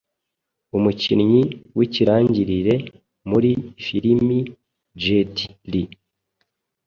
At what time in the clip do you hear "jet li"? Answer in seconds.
5.01-5.83